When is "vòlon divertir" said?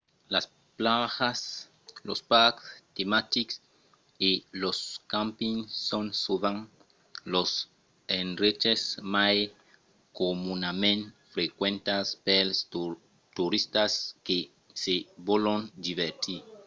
15.27-16.39